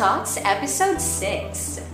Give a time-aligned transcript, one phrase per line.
[0.00, 1.84] Talks Episode 6.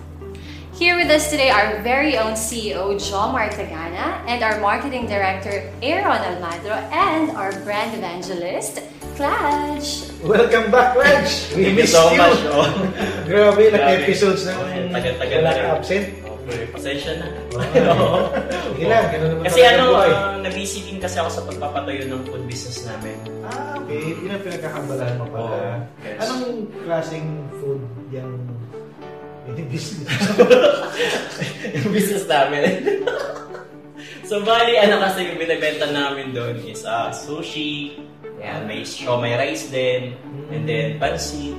[0.79, 6.23] Here with us today our very own CEO, Jomar Tagana, and our Marketing Director, Aaron
[6.23, 8.79] Almagro, and our brand evangelist,
[9.17, 10.07] Clash.
[10.23, 11.51] Welcome back, Raj!
[11.59, 12.19] We Thank you missed so you!
[12.23, 12.71] much, oh.
[13.27, 14.07] Grabe, ilang Grabe.
[14.07, 15.75] episodes naman Tagal-tagal wala na rin.
[15.75, 16.26] absent.
[16.47, 17.27] Okay, pasensya na.
[18.71, 20.11] Sige lang, ganun naman kasi talaga ano, buhay.
[20.15, 23.19] uh, nabisi din kasi ako sa pagpapatayo ng food business namin.
[23.43, 24.15] Ah, okay.
[24.15, 25.43] Yun ang pinagkakambalahan mo pala.
[25.43, 25.75] Oo,
[26.07, 26.19] yes.
[26.23, 26.47] Anong
[26.87, 27.29] klaseng
[27.59, 27.83] food
[28.15, 28.31] yung
[29.47, 30.07] yung business?
[31.75, 32.63] yung business namin.
[34.29, 37.99] so, bali, ano kasi yung binibenta namin doon is uh, sushi,
[38.39, 40.15] yan, may siomay rice din,
[40.51, 41.59] and then pansit.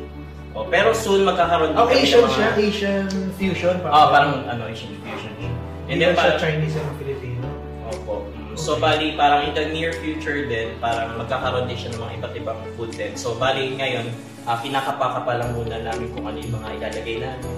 [0.58, 2.50] Oh, pero soon magkakaroon din Oh, kami ng Asian mga- siya?
[2.58, 3.06] Asian
[3.38, 3.76] fusion?
[3.86, 5.34] Ah, parang ano, Asian fusion.
[5.38, 5.54] Hindi
[5.88, 7.46] And then siya parang, Chinese and Filipino.
[7.88, 8.14] Opo.
[8.58, 12.34] So, bali, parang in the near future din, parang magkakaroon din siya ng mga iba't
[12.36, 13.14] ibang food din.
[13.14, 14.10] So, bali, ngayon,
[14.44, 17.54] uh, kinakapaka pa lang muna namin kung ano yung mga ilalagay namin.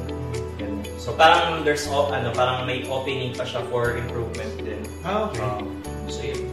[0.60, 0.84] Ganun.
[1.00, 4.84] So, parang there's, o- ano, parang may opening pa siya for improvement din.
[5.02, 5.40] Ah, okay.
[5.40, 6.44] Um, so, yun.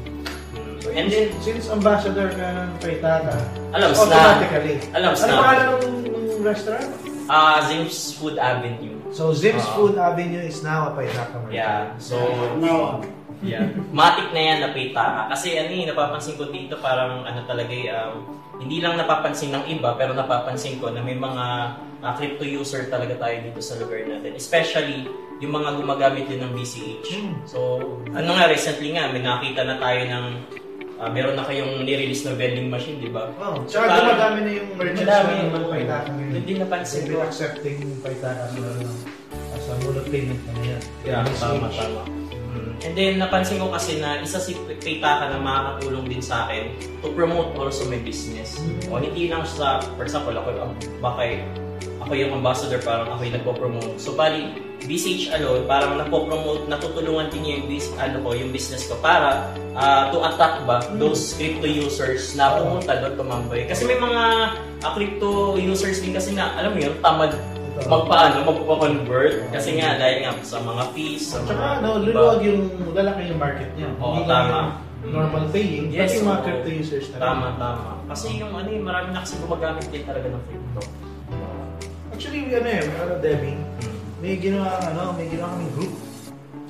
[0.54, 3.34] Mm, And then, since ambassador ka ng Paitata,
[3.74, 4.38] alam, so snap.
[4.38, 4.78] automatically.
[4.94, 5.36] Alam, Ano snap.
[5.36, 6.05] pangalan ng, ng
[6.46, 6.86] restaurant?
[7.26, 8.94] Ah, Zim's Food Avenue.
[9.10, 9.74] So, Zim's Ah.
[9.74, 11.58] Food Avenue is now a Paitata Market.
[11.58, 11.90] Yeah.
[11.98, 12.16] So,
[12.62, 13.02] Now,
[13.44, 13.68] Yeah.
[13.92, 15.28] Matik na yan na paytaka.
[15.28, 18.24] Kasi ano eh, napapansin ko dito parang ano talaga eh, um,
[18.56, 21.44] hindi lang napapansin ng iba, pero napapansin ko na may mga
[22.00, 24.32] uh, crypto user talaga tayo dito sa lugar natin.
[24.32, 25.04] Especially
[25.44, 27.08] yung mga gumagamit din ng BCH.
[27.12, 27.34] Hmm.
[27.44, 27.58] So,
[28.08, 30.26] ano nga, recently nga, may nakita na tayo ng
[31.00, 33.28] ah, meron na kayong nirelease na vending machine, di ba?
[33.36, 35.70] Oh, tsaka Parang- dumadami na yung merchants na ng oo.
[35.72, 36.32] Paitata ngayon.
[36.32, 37.16] Hindi napansin ko.
[37.22, 38.70] accepting Paitata as a,
[39.56, 40.80] as a mode of payment na yan.
[41.04, 42.02] Yeah, tama, tama.
[42.56, 42.72] Mm.
[42.84, 46.72] And then, napansin ko kasi na isa si Paytaka na makakatulong din sa akin
[47.04, 48.56] to promote also my business.
[48.56, 48.88] Mm.
[48.88, 50.72] O hindi lang sa, for example, ako, ah,
[51.04, 51.20] baka
[52.06, 53.98] ako yung ambassador, parang ako yung nagpo-promote.
[53.98, 54.54] So, bali,
[54.86, 60.14] BCH alone, parang napo-promote, natutulungan din yung, bis, ano ko, yung business ko para ah,
[60.14, 63.66] to attack ba those crypto users na pumunta doon tumambay.
[63.66, 64.22] Kasi may mga
[64.86, 67.34] ah, crypto users din kasi na, alam mo yun, tamad
[67.76, 69.50] magpaano, magpa-convert.
[69.50, 71.88] Kasi nga, dahil nga sa mga fees, sa mga Tsaka iba.
[71.98, 72.60] luluwag yung
[72.94, 73.90] lalaki yung market niya.
[73.98, 74.60] Oo, lang tama.
[75.02, 77.18] yung normal paying, Yes, pati yung mga crypto users na.
[77.20, 77.90] Tama, tama.
[78.06, 80.80] Kasi yung ano eh, marami na kasi gumagamit din talaga ng crypto.
[82.46, 83.58] Actually, ano eh, ano, Debbie,
[84.22, 85.92] may ginawa, ano, may ginawa kaming group.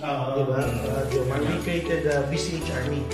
[0.00, 0.56] uh, Diba?
[0.64, 3.04] Uh, Jomar, we created uh, BCH Army.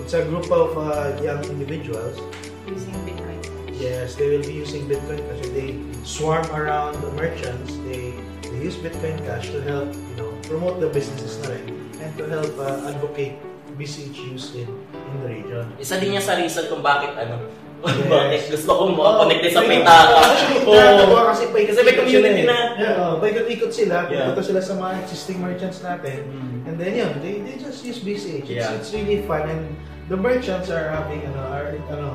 [0.00, 2.16] It's a group of uh, young individuals
[2.64, 3.44] Using Bitcoin.
[3.76, 5.70] Yes, they will be using Bitcoin kasi they
[6.00, 7.76] swarm around the merchants.
[7.84, 12.08] They they use Bitcoin Cash to help, you know, promote the businesses na rin and
[12.16, 13.36] to help uh, advocate
[13.76, 14.64] BCH use in,
[14.96, 15.64] in the region.
[15.76, 17.36] Isa din niya sa reason kung bakit ano,
[17.78, 18.10] Yes.
[18.10, 19.84] bakit gusto ko makakonect sa may-.
[19.86, 21.26] Actually, Oo.
[21.30, 22.74] kasi Kasi may community na.
[22.74, 24.30] Yeah, oh, paikot-ikot sila, Yeah.
[24.30, 26.26] pupunta sila sa mga existing merchants natin.
[26.66, 28.50] And then yun, they, they just use BCH.
[28.50, 28.74] It's, Yeah.
[28.74, 29.62] it's really fun and
[30.10, 32.08] the merchants are having ano, are ano,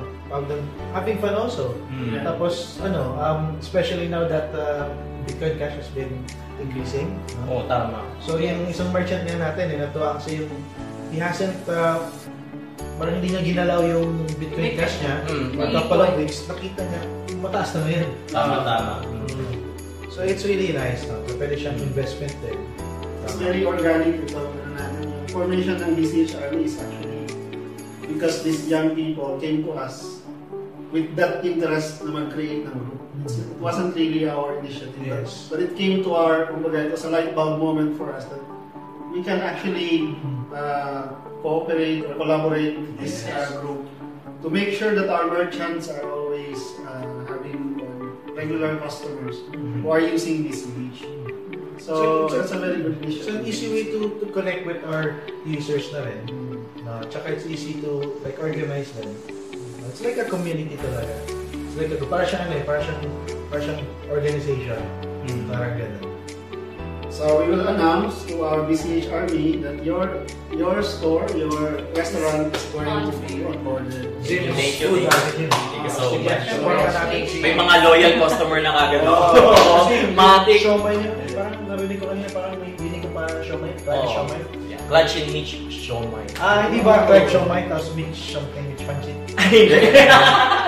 [0.92, 1.78] having fun also.
[1.94, 2.26] Mm.
[2.26, 4.90] Tapos ano, um, especially now that uh,
[5.30, 6.12] Bitcoin Cash has been
[6.60, 7.16] increasing.
[7.48, 7.62] no?
[7.62, 8.02] Oo, tama.
[8.20, 10.52] So yung isang merchant nga natin, eh, natuwa kasi yung
[11.14, 12.02] he hasn't uh,
[13.04, 15.16] parang hindi niya ginalaw yung Bitcoin Cash niya.
[15.28, 15.60] Mm.
[15.60, 17.04] For a couple of weeks, nakita niya,
[17.44, 18.08] mataas na ngayon.
[18.32, 18.94] Tama, tama.
[19.04, 19.56] Mm.
[20.08, 21.04] So it's really nice.
[21.12, 21.20] No?
[21.28, 22.56] So, pwede siyang investment din.
[23.28, 24.40] it's very organic ito.
[24.40, 25.04] ano namin.
[25.12, 27.28] Yung formation ng BCH Army is actually
[28.08, 30.24] because these young people came to us
[30.96, 33.04] with that interest na mag-create ng group.
[33.28, 34.96] It wasn't really our initiative.
[34.96, 35.52] but- Yes.
[35.52, 38.40] But, it came to our, kumbaga, it was a light bulb moment for us that
[39.14, 40.18] we can actually
[40.50, 41.14] uh,
[41.46, 43.52] cooperate or collaborate with this Yes.
[43.54, 43.86] uh, group
[44.42, 50.02] to make sure that our merchants are always uh, having uh, regular customers who are
[50.02, 51.06] using this reach.
[51.78, 53.28] So, So, it's that's a very good initiative.
[53.28, 56.22] It's an easy way to, to connect with our users na rin.
[56.82, 57.04] No?
[57.08, 59.14] Tsaka it's easy to like organize them.
[59.94, 61.14] It's like a community talaga.
[61.54, 63.02] It's like a, para siyang ano eh, para siyang,
[63.52, 64.82] para siyang organization.
[65.28, 65.44] Mm.
[65.54, 66.13] Parang ganun.
[67.14, 72.66] So we will announce to our BCH Army that your your store, your restaurant is
[72.74, 74.10] going to be onboarded.
[74.26, 75.48] Zim Thank you, thank you.
[75.54, 76.50] Thank you so much.
[77.38, 79.06] May mga loyal customer na kagad.
[79.78, 80.58] Kasi Matik.
[80.66, 83.78] Siomay niya, parang narinig ko kanina, parang may bini ko pa siomay.
[83.86, 84.34] Parang.
[84.66, 84.82] Yeah.
[84.90, 86.26] Clutch and Mitch Shomai.
[86.42, 89.14] Ah, hindi ba like siomay tapos mix something with pancit?
[89.38, 89.70] Hindi.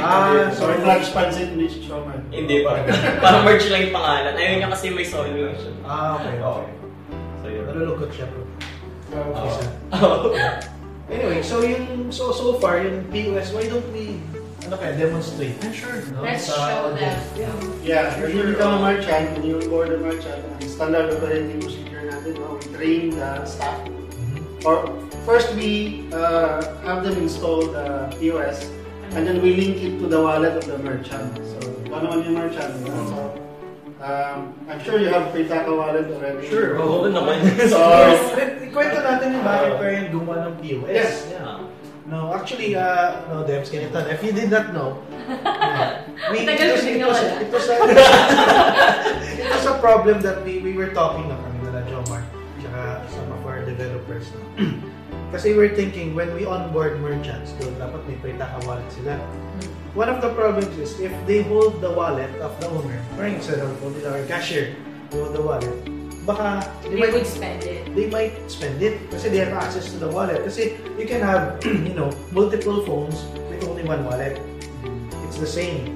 [0.00, 0.82] Ah, So sorry.
[0.84, 2.20] lunch pancit niche showman.
[2.32, 2.80] Hindi pa.
[3.24, 4.32] Parang merge lang yung pangalan.
[4.36, 5.72] Ayun niya kasi may solo siya.
[5.84, 6.72] Ah, okay, okay.
[7.42, 7.64] So yun.
[7.68, 8.42] Nalulungkot siya bro.
[9.06, 9.16] So,
[9.46, 9.64] Isa.
[11.06, 14.18] Anyway, so yung so so far yung POS, why don't we
[14.66, 15.54] ano kaya, demonstrate.
[15.70, 16.02] Sure.
[16.10, 16.26] No?
[16.26, 17.14] Let's Sa show them.
[17.38, 17.54] Yeah.
[18.18, 22.66] Yeah, you become a merchant, when you a merchant, standard operating procedure natin, no, we
[22.74, 23.78] train the staff.
[23.86, 24.66] Mhm.
[24.66, 24.90] Or
[25.22, 28.66] first we uh, have them install the POS
[29.14, 31.36] and then we link it to the wallet of the merchant.
[31.38, 32.72] So, paano man yung merchant?
[32.82, 33.00] di ba?
[33.06, 33.18] So,
[34.02, 36.48] um, I'm sure you have Paytaka wallet already.
[36.48, 36.80] Sure.
[36.80, 37.40] Oo naman.
[37.72, 38.22] So, Yes.
[38.66, 40.90] ikwento natin yung bakit pa yung gumawa ng POS.
[40.92, 41.12] Yes.
[41.32, 41.62] Yeah.
[42.06, 43.98] No, actually, uh, no, Debs, ganito.
[44.06, 45.02] If you did not know,
[45.42, 47.76] uh, we, it, was, it, was, it, was a,
[49.42, 52.22] it was a problem that we, we were talking na kami nila Jomar,
[52.62, 54.30] tsaka some of our developers.
[54.30, 54.70] No?
[55.32, 59.18] Kasi we're thinking, when we onboard merchants, doon dapat may Paytaka wallet sila.
[59.96, 63.72] One of the problems is, if they hold the wallet of the owner, for example,
[63.80, 64.76] holding our cashier,
[65.10, 65.72] they hold the wallet,
[66.28, 67.86] baka They might- would spend it.
[67.96, 70.42] they might spend it kasi they have access to the wallet.
[70.44, 71.56] Kasi you can have,
[71.88, 73.18] you know, multiple phones
[73.48, 74.36] with only one wallet.
[75.26, 75.90] It's the same.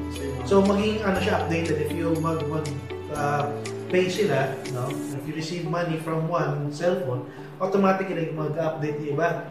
[0.49, 2.67] So maging ano siya updated if you mag mag
[3.15, 3.47] uh,
[3.91, 4.87] pay sila, no?
[4.89, 7.27] If you receive money from one cellphone,
[7.61, 9.45] automatically mag-update yung iba.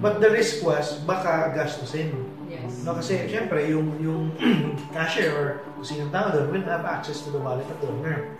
[0.00, 2.12] But the risk was baka gastusin.
[2.48, 2.80] Yes.
[2.82, 4.32] No, kasi syempre yung yung
[4.96, 8.32] cashier or kung sinong tao doon will have access to the wallet of the owner.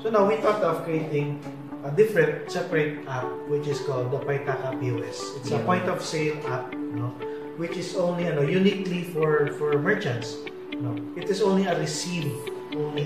[0.00, 1.36] So now we thought of creating
[1.84, 5.18] a different separate app which is called the Paitaka POS.
[5.42, 5.68] It's a Yeah.
[5.68, 7.12] point of sale app, no,
[7.60, 10.38] which is only ano uniquely for for merchants.
[10.78, 12.30] No, it is only a receive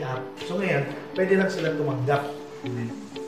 [0.03, 0.23] app.
[0.47, 0.85] So ngayon,
[1.15, 2.23] pwede lang sila tumanggap.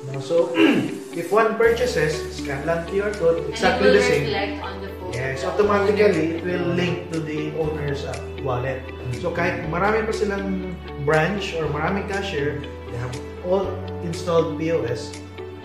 [0.09, 0.55] No, so
[1.21, 4.27] if one purchases, scan lang QR code, exactly the same.
[4.31, 4.89] the.
[5.13, 8.15] Yes, automatically it will link to the owner's uh,
[8.45, 8.85] wallet.
[9.19, 12.61] So kahit marami pa silang branch or maraming cashier,
[12.93, 13.67] they have all
[14.05, 15.17] installed POS,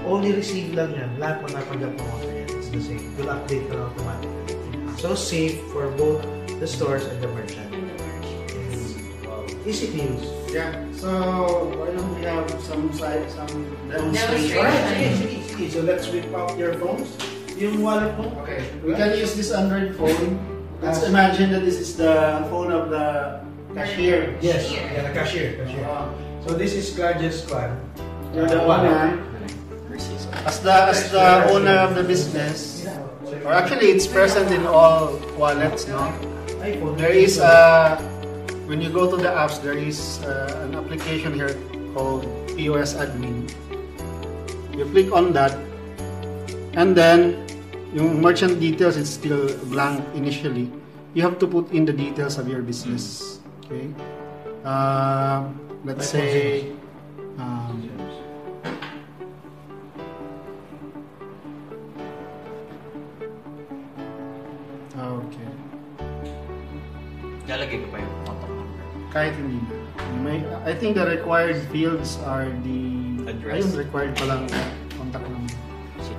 [0.07, 1.11] only receive lang yan.
[1.19, 2.49] Lahat matatanggap ng order yan.
[2.55, 3.03] It's the same.
[3.03, 4.57] It will update na automatically.
[4.97, 6.23] So safe for both
[6.59, 7.69] the stores and the merchant.
[9.63, 10.42] Easy to use.
[10.53, 10.69] Yeah.
[10.93, 11.09] So,
[11.73, 13.49] why don't we have some side, some
[13.89, 14.53] demonstration?
[14.53, 14.57] Demonstration.
[14.61, 15.65] Alright, sige, sige, sige.
[15.73, 17.09] So let's whip out your phones.
[17.57, 18.29] Yung wallet mo.
[18.45, 18.61] Okay.
[18.85, 20.37] We can use this Android phone.
[20.81, 23.41] Let's imagine that this is the phone of the
[23.73, 24.37] cashier.
[24.45, 24.69] Yes.
[24.69, 25.57] Yeah, the cashier.
[25.57, 25.85] cashier.
[25.89, 26.13] Uh,
[26.43, 27.71] So this is Claudius Kwan.
[28.35, 29.15] You're the owner.
[30.43, 32.83] As the as the owner of the business,
[33.47, 36.11] or actually it's present in all wallets, no?
[36.99, 37.95] There is a
[38.65, 41.55] when you go to the apps, there is uh, an application here
[41.93, 42.23] called
[42.55, 43.49] POS Admin.
[44.77, 45.53] You click on that,
[46.73, 47.45] and then
[47.93, 50.71] yung merchant details is still blank initially.
[51.13, 53.39] You have to put in the details of your business.
[53.65, 53.93] Okay.
[54.65, 55.45] Uh,
[55.85, 56.71] let's say.
[57.37, 57.89] Um,
[69.13, 69.61] Kahit hindi.
[70.25, 73.29] May, I think the required fields are the...
[73.29, 73.71] Address.
[73.71, 74.49] Ayun, required palang
[74.97, 75.53] contact number.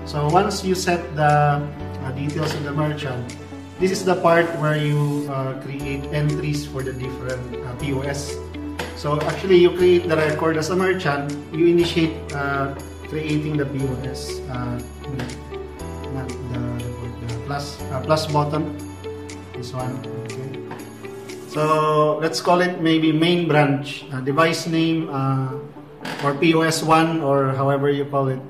[0.07, 3.37] So once you set the uh, details of the merchant,
[3.83, 8.39] this is the part where you uh, create entries for the different uh, POS.
[8.95, 12.73] So actually, you create the record as a merchant, you initiate uh,
[13.11, 14.41] creating the POS.
[14.49, 14.79] Uh,
[16.15, 16.63] not the,
[17.27, 18.79] the plus, uh, plus button.
[19.53, 19.99] This one.
[20.25, 20.44] Okay.
[21.55, 25.55] So let's call it maybe main branch, uh, device name, uh,
[26.27, 28.43] or POS1 or however you call it.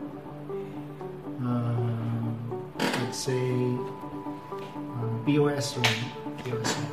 [1.37, 1.77] Uh,
[2.81, 3.45] let's say
[4.89, 5.85] uh, POS1.
[6.49, 6.89] POS1.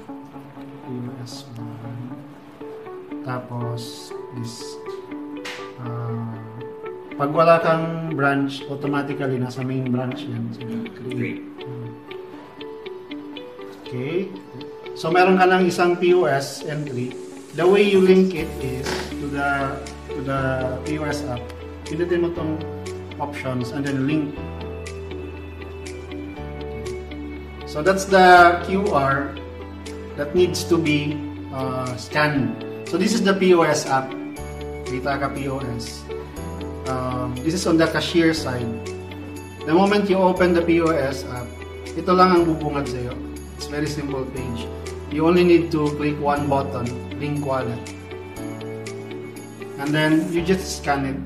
[0.84, 1.72] POS1.
[3.24, 4.76] Tapos this
[5.80, 6.28] uh,
[7.16, 10.44] pag wala kang branch, automatically nasa main branch yan.
[10.60, 11.40] So, create.
[13.88, 14.28] Okay.
[14.96, 17.16] So meron ka ng isang POS entry.
[17.56, 19.50] The way you link it is to the
[20.12, 20.40] to the
[20.84, 21.44] POS app.
[21.88, 22.60] Pindutin mo tong
[23.20, 24.36] options and then link.
[27.72, 29.32] So that's the QR
[30.20, 31.16] that needs to be
[31.56, 32.60] uh, scanned.
[32.88, 34.12] So this is the POS app.
[34.84, 36.04] Kita ka POS.
[36.92, 38.68] Um, this is on the cashier side.
[39.64, 41.48] The moment you open the POS app,
[41.96, 43.16] ito lang ang bubungad sa'yo.
[43.56, 44.68] It's very simple page.
[45.12, 46.88] You only need to click one button,
[47.20, 47.84] link wallet.
[49.78, 51.20] And then you just scan it.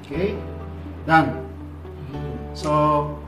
[0.00, 0.32] Okay?
[1.04, 1.44] Done.
[2.54, 3.20] So,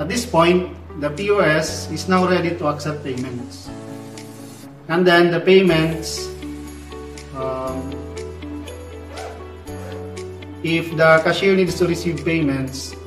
[0.00, 3.70] at this point, the POS is now ready to accept payments.
[4.88, 6.26] And then the payments,
[7.38, 7.94] um,
[10.66, 12.98] if the cashier needs to receive payments,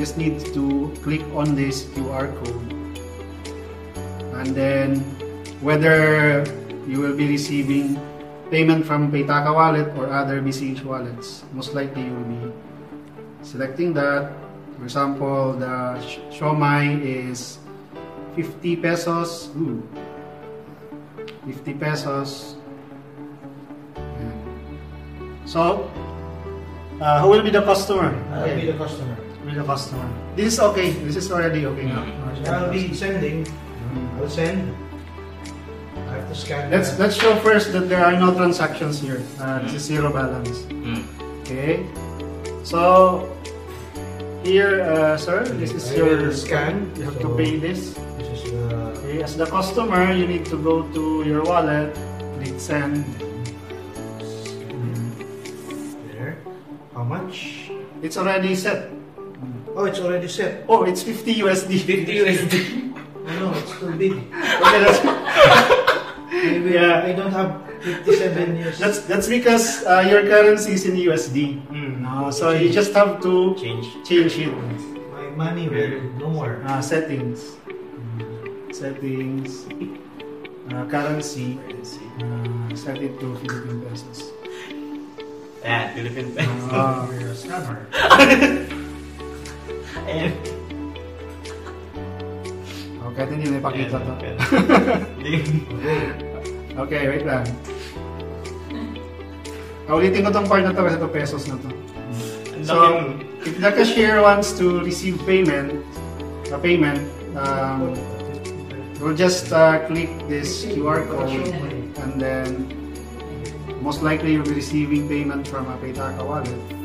[0.00, 2.72] just need to click on this QR code.
[4.40, 5.04] And then
[5.60, 6.40] whether
[6.88, 8.00] you will be receiving
[8.48, 12.48] payment from Paytaka wallet or other BCH wallets, most likely you will be
[13.44, 14.32] selecting that.
[14.80, 17.60] For example, the sh- Shomai is
[18.40, 19.52] 50 pesos.
[19.60, 19.84] Ooh.
[21.44, 22.56] 50 pesos.
[25.44, 25.90] So,
[27.02, 28.16] uh, who will be the customer?
[28.32, 29.19] I'll be the customer.
[29.50, 30.06] Who will be the customer.
[30.36, 30.90] This is okay.
[31.02, 32.06] This is already okay now.
[32.44, 33.46] So I'll be sending.
[34.18, 34.74] I'll send.
[35.96, 36.70] I have to scan.
[36.70, 39.22] Let's the- let's show first that there are no transactions here.
[39.40, 40.62] Uh, this is zero balance.
[40.70, 41.02] Mm.
[41.42, 41.82] Okay.
[42.62, 43.26] So
[44.46, 46.86] here, uh, sir, this is I your will scan.
[46.94, 47.98] You have to pay this.
[48.18, 48.70] This is the
[49.02, 49.22] Okay.
[49.26, 51.90] As the customer, you need to go to your wallet,
[52.38, 53.02] click send.
[56.14, 56.38] there.
[56.94, 57.66] How much?
[58.06, 58.86] It's already set.
[59.76, 60.64] Oh, it's already set.
[60.68, 61.80] Oh, it's 50 USD.
[61.80, 62.54] 50 USD.
[63.26, 64.12] Oh no, it's too big.
[64.60, 65.00] Okay, that's,
[66.30, 67.04] Maybe Yeah.
[67.04, 68.78] I don't have 57 years.
[68.78, 71.64] that's that's because uh, your currency is in USD.
[71.68, 72.00] Mm.
[72.04, 73.86] No, so you just have to Change.
[74.04, 74.52] change it.
[75.10, 76.60] My money will no more.
[76.66, 77.56] Uh, settings.
[78.72, 79.66] Settings.
[80.70, 81.58] Uh, currency.
[82.20, 84.30] Uh, set it to Philippine pesos.
[85.64, 86.66] Ayan, Philippine peso.
[86.70, 87.78] Uh, You're a scammer.
[90.06, 90.32] Ayan.
[93.10, 94.12] okay, hindi na ipakita to.
[95.18, 95.32] Hindi.
[96.80, 97.44] Okay, wait lang.
[99.90, 101.68] Ulitin ko tong part na to kasi ito pesos na to.
[102.62, 102.76] So,
[103.42, 105.82] if the cashier wants to receive payment,
[106.54, 107.02] a payment,
[107.34, 107.98] um,
[109.02, 111.42] we'll just uh, click this QR code
[112.06, 112.70] and then
[113.82, 116.79] most likely you'll be receiving payment from a Paytaka wallet.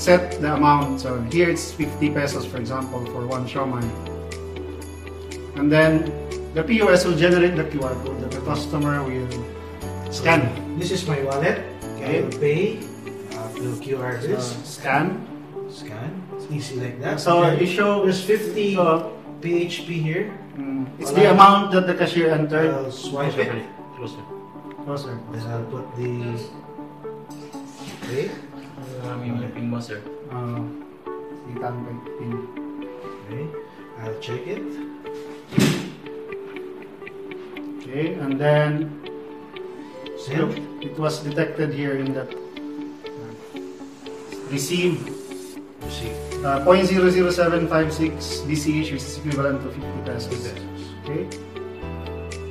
[0.00, 1.00] Set the amount.
[1.04, 3.84] So here it's 50 pesos, for example, for one shomai.
[5.60, 6.08] And then
[6.56, 9.28] the POS will generate the QR code that the customer will
[10.10, 10.48] scan.
[10.78, 11.60] This is my wallet.
[12.00, 12.18] Okay.
[12.18, 12.80] I will pay.
[13.36, 14.56] Uh, will QR So, this.
[14.64, 15.20] scan.
[15.68, 16.10] Scan.
[16.34, 17.20] It's easy like that.
[17.20, 17.60] So Okay.
[17.60, 19.12] you show There's 50 So,
[19.44, 20.32] PHP here.
[20.56, 21.20] mm, it's Wala.
[21.20, 22.72] the amount that the cashier entered.
[22.72, 23.52] I'll swipe it.
[24.00, 24.24] Closer.
[24.88, 25.12] Closer.
[25.28, 26.40] Then I'll put the.
[28.08, 28.32] Okay.
[29.80, 30.04] Mo, sir.
[30.28, 30.60] Uh,
[31.56, 32.36] itan kay pin.
[33.00, 33.44] Okay.
[34.04, 34.60] I'll check it.
[37.80, 39.00] Okay, and then
[40.36, 40.52] look,
[40.84, 43.32] it was detected here in that uh,
[44.52, 45.00] receive
[45.88, 46.12] See.
[46.44, 50.44] uh, 0.00756 BCH, which is equivalent to 50 pesos.
[51.08, 51.24] Okay.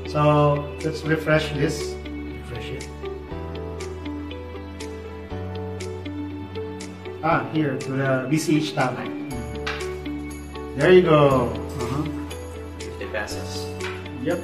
[0.09, 1.93] So let's refresh this.
[7.19, 8.95] Ah, here to the BCH tab.
[10.79, 11.51] There you go.
[11.51, 12.03] Uh-huh.
[12.79, 13.67] 50 pesos.
[14.23, 14.39] Yep.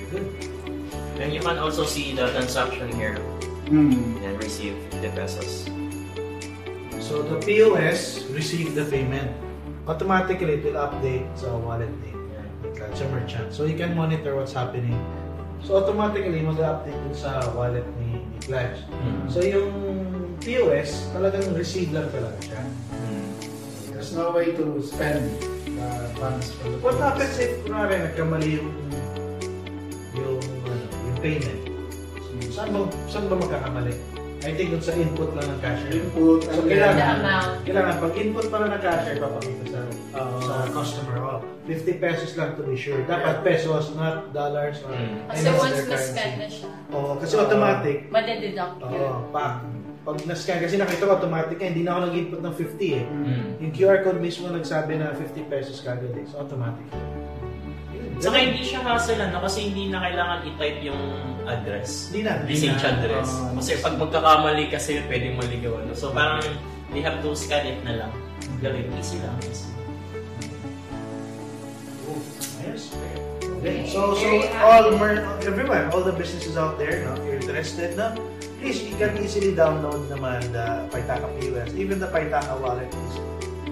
[0.00, 0.26] Very good.
[1.20, 3.20] Then you can also see the transaction here
[3.68, 4.16] Hmm.
[4.24, 5.68] and receive 50 pesos.
[6.98, 9.28] So the POS received the payment.
[9.84, 12.16] Automatically, it will update sa wallet name.
[12.32, 13.52] Yan, sa merchant.
[13.52, 14.96] So you can monitor what's happening.
[15.60, 18.80] So automatically, mag-update dun sa wallet ni, ni Pledge.
[18.88, 19.28] Mm.
[19.28, 19.79] So yung
[20.40, 22.60] POS, talagang receive lang talaga siya.
[22.90, 23.28] Mm.
[23.90, 25.28] There's no way to spend
[25.66, 27.04] the funds from the What POS.
[27.06, 28.68] happens if, kunwari, nagkamali yung
[30.12, 30.74] yung, ano,
[31.06, 31.60] yung payment?
[32.50, 33.94] Saan ba, saan ba magkakamali?
[34.40, 36.00] I think dun sa input lang ng cashier.
[36.00, 37.52] Input So, kailangan- The amount.
[37.62, 39.80] Kailangan, pag input pala ng cashier, papakita sa,
[40.10, 40.40] Ah.
[40.40, 43.04] sa customer, oh, 50 pesos lang to be sure.
[43.04, 45.28] Dapat pesos, not dollars or Mm.
[45.28, 46.24] Kasi once currency.
[46.34, 48.08] na siya, Oo, kasi automatic.
[48.08, 49.12] madededuct Oo, yun.
[49.30, 49.60] pa.
[50.00, 53.04] Pag na-scan, kasi nakita ko automatic eh, hindi na ako nag-input ng 50 eh.
[53.04, 53.44] Mm.
[53.60, 56.24] Yung QR code mismo nagsabi na 50 pesos kagad eh.
[56.24, 56.88] So, automatic.
[57.92, 58.16] Yun.
[58.16, 61.02] Saka hindi siya hassle ano, kasi hindi na kailangan i-type yung
[61.44, 62.08] address.
[62.08, 62.32] Hindi na.
[62.48, 63.28] Message address.
[63.28, 65.76] Ah, kasi pag magkakamali kasi pwedeng maligaw.
[65.84, 65.92] Ano?
[65.92, 66.44] So parang
[66.96, 68.12] they have to scan it na lang.
[68.64, 69.36] Gawin easy lang.
[69.44, 69.68] Easy.
[72.64, 72.92] Yes.
[73.60, 73.84] Okay.
[73.88, 74.28] So, so
[74.64, 78.16] all mer- everyone, all the businesses out there, no, if you're interested, no,
[78.60, 81.72] please, you can easily download naman the Paitaka POS.
[81.74, 83.12] Even the Paitaka wallet is,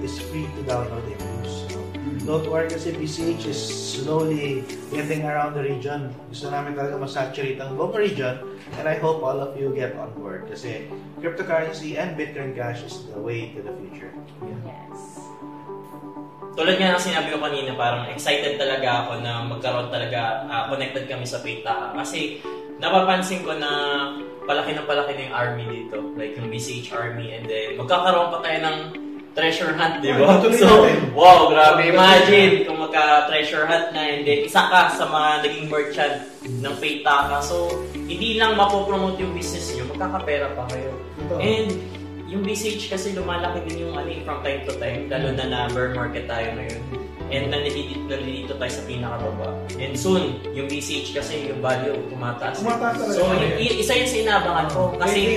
[0.00, 1.68] is free to download and use.
[1.68, 1.78] So,
[2.25, 6.09] don't worry kasi PCH is slowly getting around the region.
[6.33, 8.40] Gusto namin talaga masaturate ang buong region
[8.80, 10.88] and I hope all of you get on board kasi
[11.21, 14.11] cryptocurrency and Bitcoin Cash is the way to the future.
[14.40, 15.21] Yes.
[16.59, 21.07] Tulad nga ng sinabi ko kanina, parang excited talaga ako na magkaroon talaga, ah, connected
[21.07, 21.95] kami sa Paytaka.
[21.95, 22.42] Kasi
[22.83, 23.71] napapansin ko na
[24.49, 25.97] palaki na palaki na yung army dito.
[26.17, 27.37] Like yung BCH army.
[27.37, 28.76] And then magkakaroon pa tayo ng
[29.38, 30.43] treasure hunt, di ba?
[30.50, 30.67] So,
[31.14, 31.95] wow, grabe.
[31.95, 37.38] Imagine kung magka-treasure hunt na and then isa ka sa mga naging merchant ng Paytaka.
[37.47, 40.90] So, hindi lang mapopromote yung business nyo, magkakapera pa kayo.
[41.38, 41.71] And
[42.29, 45.97] yung BCH kasi lumalaki din yung ano from time to time, lalo na na bear
[45.97, 46.83] market tayo ngayon.
[47.29, 49.53] And nalilito, nalilito tayo sa pinakababa.
[49.77, 52.57] And soon, yung BCH kasi yung value tumataas.
[52.57, 53.05] Tumataas.
[53.13, 54.97] So, y- y- isa yun sa inaabangan ko.
[54.97, 55.37] Kasi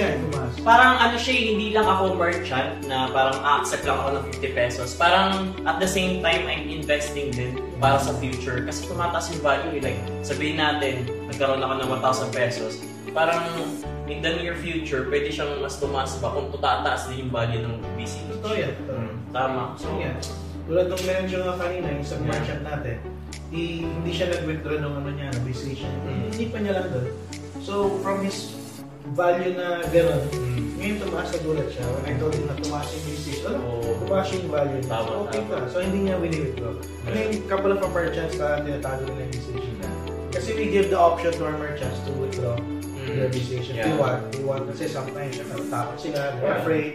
[0.63, 4.55] parang ano siya, eh, hindi lang ako merchant na parang accept lang ako ng 50
[4.55, 4.95] pesos.
[4.95, 8.63] Parang at the same time, I'm investing din para sa future.
[8.63, 9.75] Kasi tumataas yung value.
[9.75, 9.91] eh.
[9.91, 12.79] Like, sabihin natin, nagkaroon ako ng 1,000 pesos.
[13.11, 13.43] Parang
[14.11, 17.79] in the near future, pwede siyang mas tumaas pa kung tataas din yung value ng
[17.95, 18.27] BCH.
[18.35, 18.75] Totoo yan.
[18.85, 19.63] Mm, Tama.
[19.79, 20.15] So, So, yan.
[20.67, 22.31] Tulad ng mention nga kanina, yung isang Yeah.
[22.35, 22.95] merchant natin,
[23.51, 25.91] i- hindi siya nag-withdraw ng ano niya, ng BCH niya.
[26.03, 26.23] Mm.
[26.29, 27.07] Hindi pa niya lang doon.
[27.63, 28.51] So, from his
[29.13, 31.83] value na gano'n, mm, ngayon tumaas na gulat siya.
[31.87, 33.59] When I told him na tumaas yung BCH, ano?
[33.63, 33.89] Oo.
[34.03, 34.91] Tumaas yung value niya.
[34.91, 35.55] Tama, so, okay tama.
[35.55, 35.71] pa.
[35.71, 36.73] So, hindi niya wini-withdraw.
[37.01, 39.87] I mean, couple of our merchants na tinatago nila yung BCH nila.
[40.31, 42.55] Kasi we give the option to our merchants to withdraw
[43.11, 43.83] mm, if Yeah.
[43.83, 44.19] they want.
[44.31, 46.61] They want kasi sometimes syempre takot sila, they're Yeah.
[46.61, 46.91] afraid.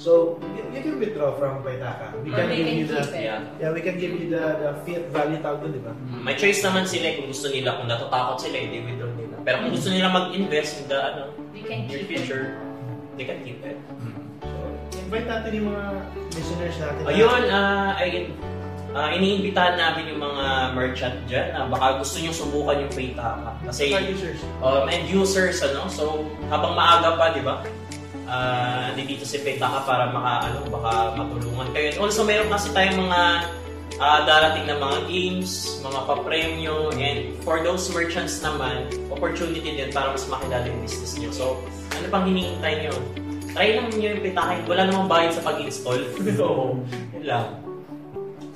[0.00, 2.16] So, you, you can withdraw from Paitaka.
[2.24, 3.20] We can they give can you the keep it.
[3.20, 3.40] yeah.
[3.60, 5.92] Yeah, we can give you the, the fiat value tawag doon, di ba?
[5.92, 9.36] Mm, May choice naman sila eh, kung gusto nila, kung natatakot sila, hindi withdraw nila.
[9.44, 11.22] Pero kung gusto nila mag-invest in the ano,
[11.52, 12.24] You can near keep it.
[12.24, 12.56] future,
[13.14, 13.76] they can keep it.
[14.40, 14.56] So,
[14.96, 15.84] invite natin yung mga
[16.32, 17.00] listeners natin.
[17.04, 17.90] na- Ayun, ah,
[18.90, 23.54] Ah, iniimbitahan namin yung mga merchant dyan na baka gusto nyo subukan yung Paytaka.
[23.70, 24.40] Kasi Mga users.
[24.58, 27.62] um, end users, ano, so habang maaga pa, di ba?
[28.26, 31.94] Ah, nandito si Paytaka para maka, ano, baka matulungan kayo.
[31.94, 33.20] And also, meron kasi tayong mga
[34.02, 40.10] ah, darating na mga games, mga papremyo, and for those merchants naman, opportunity din para
[40.10, 41.30] mas makilala yung business nyo.
[41.30, 41.44] So,
[41.94, 42.94] ano pang hinihintay nyo?
[43.54, 44.66] Try lang nyo yung Paytaka.
[44.66, 46.10] Wala namang bayad sa pag-install.
[46.42, 46.74] so,
[47.14, 47.69] yun lang.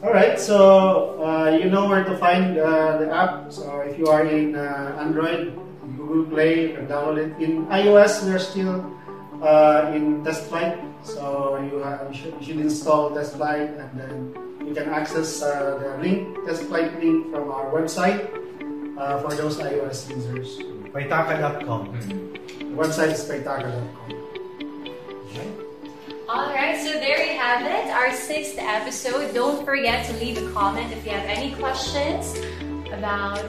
[0.04, 3.50] Alright, so uh, you know where to find uh, the app.
[3.50, 5.56] So if you are in uh, Android,
[5.96, 7.42] Google Play, you can download it.
[7.42, 8.84] In iOS, we're still
[9.40, 10.76] uh, in test flight.
[11.04, 14.36] So you, uh, you, should, you should install test flight and then
[14.68, 18.28] you can access uh, the link, test flight link from our website
[18.98, 20.58] uh, for those iOS users.
[20.92, 21.96] Paitaka.com.
[22.60, 25.63] The website is spectacular.com.
[26.28, 29.34] Alright, so there you have it, our sixth episode.
[29.34, 32.34] Don't forget to leave a comment if you have any questions
[32.90, 33.44] about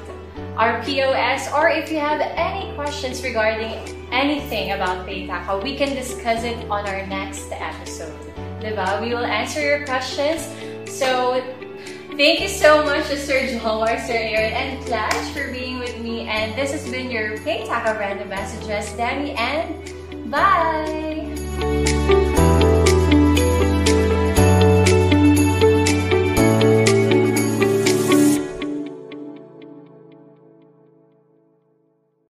[0.57, 3.71] our POS or if you have any questions regarding
[4.11, 5.63] anything about Paytaka.
[5.63, 8.19] We can discuss it on our next episode.
[8.59, 8.99] Diba?
[9.01, 10.43] We will answer your questions.
[10.91, 11.41] So,
[12.17, 16.27] thank you so much to Sir Jomar, Sir Aaron, and Flash for being with me.
[16.27, 21.24] And this has been your Paytaka Random Messages, Demi, and bye!